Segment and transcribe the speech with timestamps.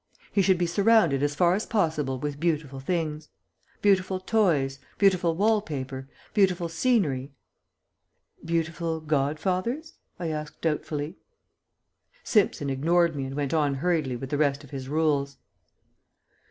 [0.31, 3.29] He should be surrounded as far as possible with beautiful things.'
[3.83, 7.33] Beautiful toys, beautiful wall paper, beautiful scenery"
[8.53, 11.17] "Beautiful godfathers?" I asked doubtfully.
[12.23, 15.37] Simpson ignored me and went on hurriedly with the rest of his rules.